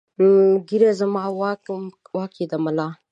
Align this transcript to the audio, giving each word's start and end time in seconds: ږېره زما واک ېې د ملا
ږېره 0.67 0.91
زما 0.99 1.23
واک 1.39 2.33
ېې 2.39 2.45
د 2.51 2.53
ملا 2.63 2.87